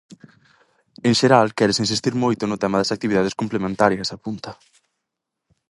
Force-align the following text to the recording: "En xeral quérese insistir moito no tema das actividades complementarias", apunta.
"En 1.07 1.13
xeral 1.19 1.53
quérese 1.57 1.83
insistir 1.85 2.13
moito 2.23 2.43
no 2.45 2.59
tema 2.63 2.79
das 2.79 2.93
actividades 2.95 3.37
complementarias", 3.41 4.09
apunta. 4.17 4.51